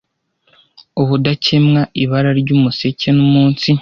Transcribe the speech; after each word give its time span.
ubudakemwa 1.01 1.81
ibara 2.03 2.31
ry'umuseke 2.39 3.07
n'umunsi 3.17 3.67